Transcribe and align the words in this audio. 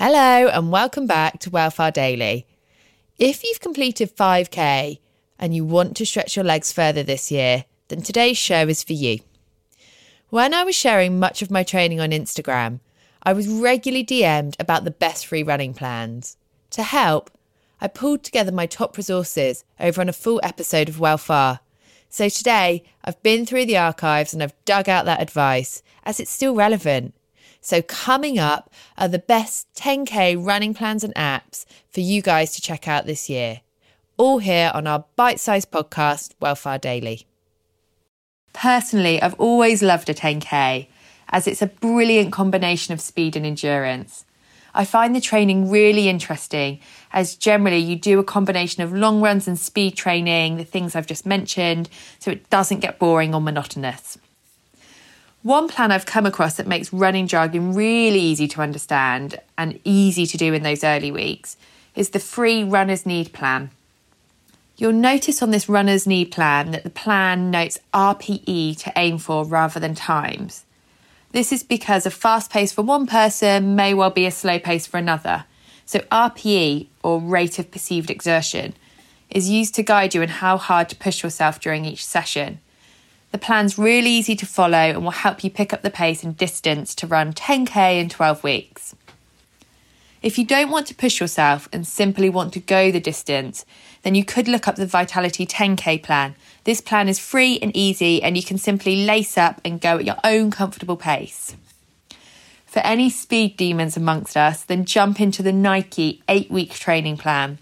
Hello, 0.00 0.46
and 0.46 0.70
welcome 0.70 1.08
back 1.08 1.40
to 1.40 1.50
Well 1.50 1.72
Far 1.72 1.90
Daily. 1.90 2.46
If 3.18 3.42
you've 3.42 3.58
completed 3.58 4.14
5K 4.14 5.00
and 5.40 5.52
you 5.52 5.64
want 5.64 5.96
to 5.96 6.06
stretch 6.06 6.36
your 6.36 6.44
legs 6.44 6.70
further 6.70 7.02
this 7.02 7.32
year, 7.32 7.64
then 7.88 8.02
today's 8.02 8.38
show 8.38 8.68
is 8.68 8.84
for 8.84 8.92
you. 8.92 9.18
When 10.28 10.54
I 10.54 10.62
was 10.62 10.76
sharing 10.76 11.18
much 11.18 11.42
of 11.42 11.50
my 11.50 11.64
training 11.64 11.98
on 11.98 12.10
Instagram, 12.10 12.78
I 13.24 13.32
was 13.32 13.48
regularly 13.48 14.04
DM'd 14.04 14.54
about 14.60 14.84
the 14.84 14.92
best 14.92 15.26
free 15.26 15.42
running 15.42 15.74
plans. 15.74 16.36
To 16.70 16.84
help, 16.84 17.32
I 17.80 17.88
pulled 17.88 18.22
together 18.22 18.52
my 18.52 18.66
top 18.66 18.96
resources 18.96 19.64
over 19.80 20.00
on 20.00 20.08
a 20.08 20.12
full 20.12 20.38
episode 20.44 20.88
of 20.88 21.00
Well 21.00 21.18
Far. 21.18 21.58
So 22.08 22.28
today, 22.28 22.84
I've 23.04 23.20
been 23.24 23.44
through 23.44 23.66
the 23.66 23.78
archives 23.78 24.32
and 24.32 24.44
I've 24.44 24.64
dug 24.64 24.88
out 24.88 25.06
that 25.06 25.20
advice 25.20 25.82
as 26.04 26.20
it's 26.20 26.30
still 26.30 26.54
relevant. 26.54 27.14
So, 27.60 27.82
coming 27.82 28.38
up 28.38 28.72
are 28.96 29.08
the 29.08 29.18
best 29.18 29.66
10K 29.74 30.44
running 30.44 30.74
plans 30.74 31.04
and 31.04 31.14
apps 31.14 31.66
for 31.90 32.00
you 32.00 32.22
guys 32.22 32.54
to 32.54 32.62
check 32.62 32.86
out 32.86 33.06
this 33.06 33.28
year. 33.28 33.60
All 34.16 34.38
here 34.38 34.70
on 34.74 34.86
our 34.86 35.04
bite 35.16 35.40
sized 35.40 35.70
podcast, 35.70 36.34
Well 36.40 36.54
Far 36.54 36.78
Daily. 36.78 37.26
Personally, 38.52 39.20
I've 39.20 39.38
always 39.38 39.82
loved 39.82 40.08
a 40.08 40.14
10K 40.14 40.88
as 41.30 41.46
it's 41.46 41.62
a 41.62 41.66
brilliant 41.66 42.32
combination 42.32 42.94
of 42.94 43.00
speed 43.00 43.36
and 43.36 43.44
endurance. 43.44 44.24
I 44.74 44.84
find 44.84 45.14
the 45.14 45.20
training 45.20 45.70
really 45.70 46.08
interesting 46.08 46.80
as 47.12 47.34
generally 47.34 47.78
you 47.78 47.96
do 47.96 48.18
a 48.18 48.24
combination 48.24 48.82
of 48.82 48.92
long 48.92 49.20
runs 49.20 49.48
and 49.48 49.58
speed 49.58 49.96
training, 49.96 50.56
the 50.56 50.64
things 50.64 50.94
I've 50.94 51.06
just 51.06 51.26
mentioned, 51.26 51.88
so 52.18 52.30
it 52.30 52.48
doesn't 52.50 52.80
get 52.80 52.98
boring 52.98 53.34
or 53.34 53.40
monotonous. 53.40 54.18
One 55.42 55.68
plan 55.68 55.92
I've 55.92 56.06
come 56.06 56.26
across 56.26 56.56
that 56.56 56.66
makes 56.66 56.92
running 56.92 57.28
jargon 57.28 57.72
really 57.74 58.18
easy 58.18 58.48
to 58.48 58.60
understand 58.60 59.38
and 59.56 59.78
easy 59.84 60.26
to 60.26 60.36
do 60.36 60.52
in 60.52 60.64
those 60.64 60.82
early 60.82 61.12
weeks 61.12 61.56
is 61.94 62.10
the 62.10 62.18
free 62.18 62.64
Runners 62.64 63.06
Need 63.06 63.32
plan. 63.32 63.70
You'll 64.76 64.92
notice 64.92 65.40
on 65.40 65.50
this 65.50 65.68
Runners 65.68 66.06
Need 66.06 66.32
plan 66.32 66.72
that 66.72 66.82
the 66.82 66.90
plan 66.90 67.52
notes 67.52 67.78
RPE 67.94 68.78
to 68.78 68.92
aim 68.96 69.18
for 69.18 69.44
rather 69.44 69.78
than 69.78 69.94
times. 69.94 70.64
This 71.30 71.52
is 71.52 71.62
because 71.62 72.04
a 72.04 72.10
fast 72.10 72.50
pace 72.50 72.72
for 72.72 72.82
one 72.82 73.06
person 73.06 73.76
may 73.76 73.94
well 73.94 74.10
be 74.10 74.26
a 74.26 74.30
slow 74.30 74.58
pace 74.58 74.86
for 74.86 74.96
another. 74.96 75.44
So, 75.86 76.00
RPE, 76.12 76.86
or 77.02 77.20
rate 77.20 77.58
of 77.58 77.70
perceived 77.70 78.10
exertion, 78.10 78.74
is 79.30 79.48
used 79.48 79.74
to 79.76 79.82
guide 79.82 80.14
you 80.14 80.22
in 80.22 80.28
how 80.28 80.56
hard 80.56 80.88
to 80.88 80.96
push 80.96 81.22
yourself 81.22 81.60
during 81.60 81.84
each 81.84 82.04
session. 82.04 82.60
The 83.30 83.38
plan's 83.38 83.78
really 83.78 84.10
easy 84.10 84.34
to 84.36 84.46
follow 84.46 84.78
and 84.78 85.04
will 85.04 85.10
help 85.10 85.44
you 85.44 85.50
pick 85.50 85.72
up 85.72 85.82
the 85.82 85.90
pace 85.90 86.22
and 86.24 86.36
distance 86.36 86.94
to 86.96 87.06
run 87.06 87.32
10k 87.32 88.00
in 88.00 88.08
12 88.08 88.42
weeks. 88.42 88.94
If 90.20 90.36
you 90.38 90.44
don't 90.44 90.70
want 90.70 90.86
to 90.88 90.94
push 90.94 91.20
yourself 91.20 91.68
and 91.72 91.86
simply 91.86 92.28
want 92.28 92.52
to 92.54 92.60
go 92.60 92.90
the 92.90 93.00
distance, 93.00 93.64
then 94.02 94.14
you 94.14 94.24
could 94.24 94.48
look 94.48 94.66
up 94.66 94.76
the 94.76 94.86
Vitality 94.86 95.46
10k 95.46 96.02
plan. 96.02 96.34
This 96.64 96.80
plan 96.80 97.08
is 97.08 97.20
free 97.20 97.58
and 97.60 97.74
easy, 97.76 98.22
and 98.22 98.36
you 98.36 98.42
can 98.42 98.58
simply 98.58 99.04
lace 99.04 99.38
up 99.38 99.60
and 99.64 99.80
go 99.80 99.98
at 99.98 100.04
your 100.04 100.18
own 100.24 100.50
comfortable 100.50 100.96
pace. 100.96 101.54
For 102.66 102.80
any 102.80 103.10
speed 103.10 103.56
demons 103.56 103.96
amongst 103.96 104.36
us, 104.36 104.64
then 104.64 104.84
jump 104.84 105.20
into 105.20 105.42
the 105.42 105.52
Nike 105.52 106.22
8 106.28 106.50
week 106.50 106.72
training 106.72 107.16
plan. 107.16 107.58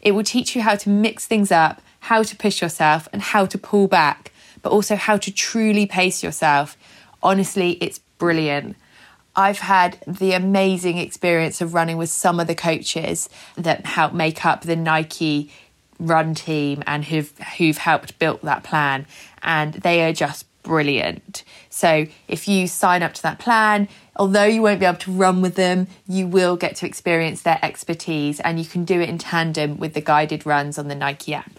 It 0.00 0.12
will 0.12 0.24
teach 0.24 0.56
you 0.56 0.62
how 0.62 0.74
to 0.76 0.88
mix 0.88 1.26
things 1.26 1.52
up, 1.52 1.80
how 2.00 2.24
to 2.24 2.36
push 2.36 2.60
yourself, 2.60 3.08
and 3.12 3.22
how 3.22 3.46
to 3.46 3.56
pull 3.56 3.86
back, 3.86 4.31
but 4.62 4.72
also 4.72 4.96
how 4.96 5.16
to 5.18 5.32
truly 5.32 5.86
pace 5.86 6.22
yourself. 6.22 6.76
Honestly, 7.22 7.72
it's 7.80 7.98
brilliant. 8.18 8.76
I've 9.34 9.60
had 9.60 9.98
the 10.06 10.32
amazing 10.32 10.98
experience 10.98 11.60
of 11.60 11.74
running 11.74 11.96
with 11.96 12.10
some 12.10 12.38
of 12.38 12.46
the 12.46 12.54
coaches 12.54 13.28
that 13.56 13.86
help 13.86 14.12
make 14.12 14.44
up 14.44 14.62
the 14.62 14.76
Nike 14.76 15.50
run 15.98 16.34
team 16.34 16.82
and 16.86 17.04
who've 17.04 17.32
who've 17.56 17.78
helped 17.78 18.18
build 18.18 18.40
that 18.42 18.64
plan 18.64 19.06
and 19.42 19.74
they 19.74 20.04
are 20.04 20.12
just 20.12 20.46
brilliant. 20.62 21.44
So 21.70 22.06
if 22.28 22.46
you 22.46 22.66
sign 22.66 23.02
up 23.02 23.14
to 23.14 23.22
that 23.22 23.38
plan, 23.38 23.88
although 24.16 24.44
you 24.44 24.62
won't 24.62 24.80
be 24.80 24.86
able 24.86 24.98
to 24.98 25.12
run 25.12 25.42
with 25.42 25.54
them, 25.54 25.88
you 26.06 26.26
will 26.26 26.56
get 26.56 26.76
to 26.76 26.86
experience 26.86 27.42
their 27.42 27.58
expertise 27.62 28.40
and 28.40 28.58
you 28.58 28.64
can 28.64 28.84
do 28.84 29.00
it 29.00 29.08
in 29.08 29.18
tandem 29.18 29.78
with 29.78 29.94
the 29.94 30.00
guided 30.00 30.46
runs 30.46 30.78
on 30.78 30.88
the 30.88 30.94
Nike 30.94 31.34
app. 31.34 31.58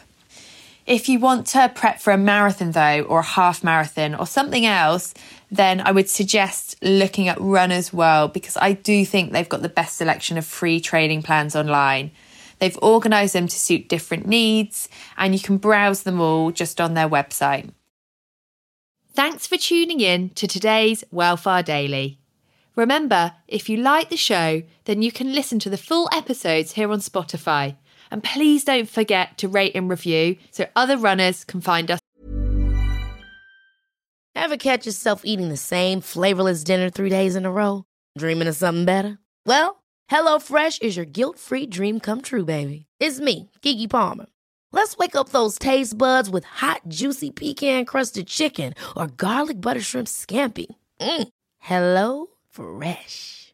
If 0.85 1.07
you 1.07 1.19
want 1.19 1.47
to 1.47 1.71
prep 1.73 2.01
for 2.01 2.11
a 2.11 2.17
marathon, 2.17 2.71
though, 2.71 3.03
or 3.03 3.19
a 3.19 3.23
half 3.23 3.63
marathon 3.63 4.16
or 4.16 4.27
something 4.27 4.66
else, 4.66 5.13
then 5.49 5.79
I 5.79 5.91
would 5.91 6.09
suggest 6.09 6.75
looking 6.81 7.29
at 7.29 7.39
Runner's 7.39 7.94
World 7.94 8.33
because 8.33 8.57
I 8.57 8.73
do 8.73 9.05
think 9.05 9.31
they've 9.31 9.47
got 9.47 9.61
the 9.61 9.69
best 9.69 9.95
selection 9.95 10.38
of 10.38 10.45
free 10.45 10.81
training 10.81 11.23
plans 11.23 11.55
online. 11.55 12.11
They've 12.59 12.77
organised 12.79 13.33
them 13.33 13.47
to 13.47 13.59
suit 13.59 13.88
different 13.88 14.27
needs, 14.27 14.89
and 15.16 15.33
you 15.33 15.39
can 15.39 15.57
browse 15.57 16.03
them 16.03 16.19
all 16.19 16.51
just 16.51 16.81
on 16.81 16.95
their 16.95 17.09
website. 17.09 17.69
Thanks 19.13 19.47
for 19.47 19.57
tuning 19.57 20.01
in 20.01 20.31
to 20.31 20.47
today's 20.47 21.03
Well 21.11 21.38
Far 21.38 21.63
Daily. 21.63 22.19
Remember, 22.75 23.33
if 23.47 23.69
you 23.69 23.77
like 23.77 24.09
the 24.09 24.17
show, 24.17 24.63
then 24.85 25.01
you 25.01 25.11
can 25.11 25.33
listen 25.33 25.59
to 25.59 25.69
the 25.69 25.77
full 25.77 26.09
episodes 26.11 26.73
here 26.73 26.91
on 26.91 26.99
Spotify. 26.99 27.75
And 28.13 28.24
please 28.24 28.63
don't 28.63 28.88
forget 28.88 29.40
to 29.40 29.47
rate 29.47 29.75
and 29.75 29.90
review 29.90 30.38
so 30.51 30.68
other 30.75 30.97
runners 30.97 31.44
can 31.44 31.62
find 31.62 31.90
us. 31.90 32.00
Ever 34.35 34.56
catch 34.56 34.85
yourself 34.85 35.22
eating 35.25 35.50
the 35.50 35.57
same 35.57 36.00
flavorless 36.00 36.63
dinner 36.63 36.91
three 36.91 37.09
days 37.09 37.35
in 37.35 37.46
a 37.46 37.52
row? 37.52 37.85
Dreaming 38.16 38.47
of 38.47 38.56
something 38.56 38.85
better? 38.85 39.18
Well, 39.47 39.84
HelloFresh 40.12 40.84
is 40.84 40.96
your 40.96 41.06
guilt 41.07 41.40
free 41.40 41.66
dream 41.66 42.00
come 42.00 42.22
true, 42.22 42.46
baby. 42.46 42.85
It's 43.00 43.19
me, 43.19 43.50
Keke 43.63 43.90
Palmer. 43.90 44.28
Let's 44.72 44.96
wake 44.97 45.16
up 45.16 45.29
those 45.29 45.57
taste 45.57 45.97
buds 45.97 46.29
with 46.29 46.46
hot, 46.46 46.81
juicy 46.88 47.31
pecan 47.31 47.85
crusted 47.85 48.28
chicken 48.28 48.75
or 48.96 49.07
garlic 49.07 49.59
butter 49.59 49.81
shrimp 49.81 50.07
scampi. 50.07 50.68
Mm. 51.00 51.29
Hello 51.59 52.28
Fresh. 52.52 53.53